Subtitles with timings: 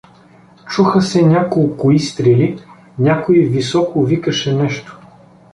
[0.69, 2.61] Чуха се няколко изстрели,
[2.99, 4.99] някой високо викаше нещо.